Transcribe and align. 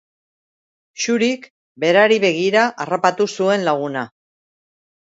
Xurik 1.03 1.45
berari 1.85 2.19
begira 2.27 2.65
harrapatu 2.87 3.31
zuen 3.39 3.71
laguna. 3.71 4.09